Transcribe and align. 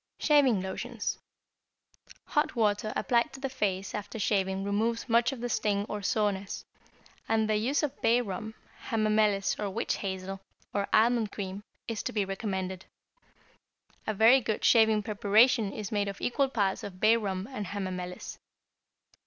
=Shaving 0.17 0.61
Lotions.= 0.61 1.19
Hot 2.29 2.55
water 2.55 2.91
applied 2.95 3.31
to 3.33 3.39
the 3.39 3.49
face 3.51 3.93
after 3.93 4.17
shaving 4.17 4.63
removes 4.63 5.07
much 5.07 5.31
of 5.31 5.41
the 5.41 5.47
sting 5.47 5.85
or 5.87 6.01
soreness, 6.01 6.65
and 7.29 7.47
the 7.47 7.55
use 7.55 7.83
of 7.83 8.01
bay 8.01 8.19
rum, 8.19 8.55
hamamelis 8.89 9.59
or 9.59 9.69
witch 9.69 9.97
hazel, 9.97 10.41
or 10.73 10.87
almond 10.91 11.31
cream, 11.31 11.61
is 11.87 12.01
to 12.01 12.13
be 12.13 12.25
recommended. 12.25 12.85
A 14.07 14.13
very 14.15 14.41
good 14.41 14.65
shaving 14.65 15.03
preparation 15.03 15.71
is 15.71 15.91
made 15.91 16.07
of 16.07 16.19
equal 16.19 16.49
parts 16.49 16.83
of 16.83 16.99
bay 16.99 17.15
rum 17.15 17.47
and 17.51 17.67
hamamelis. 17.67 18.39